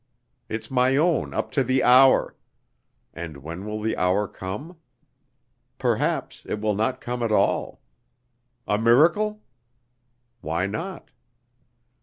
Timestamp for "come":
4.27-4.77, 7.01-7.21